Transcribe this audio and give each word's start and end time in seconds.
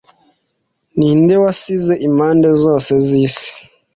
Ni 0.97 1.09
nde 1.21 1.35
wasize 1.43 1.93
impande 2.07 2.49
zose 2.61 2.91
zisi 3.07 3.49